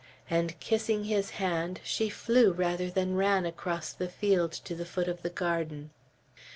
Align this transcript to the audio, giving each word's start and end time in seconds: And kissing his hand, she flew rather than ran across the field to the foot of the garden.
And 0.31 0.59
kissing 0.59 1.03
his 1.03 1.29
hand, 1.37 1.79
she 1.83 2.09
flew 2.09 2.53
rather 2.53 2.89
than 2.89 3.15
ran 3.17 3.45
across 3.45 3.93
the 3.93 4.09
field 4.09 4.51
to 4.53 4.73
the 4.73 4.83
foot 4.83 5.07
of 5.07 5.21
the 5.21 5.29
garden. 5.29 5.91